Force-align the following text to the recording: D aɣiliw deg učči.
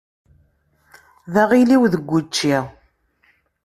D 1.33 1.35
aɣiliw 1.43 1.83
deg 1.93 2.09
učči. 2.17 2.55